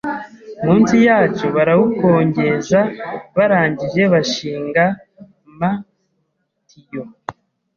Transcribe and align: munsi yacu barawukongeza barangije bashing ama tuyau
munsi 0.65 0.95
yacu 1.07 1.45
barawukongeza 1.55 2.79
barangije 3.35 4.01
bashing 4.13 4.75
ama 5.47 5.69
tuyau 6.67 7.09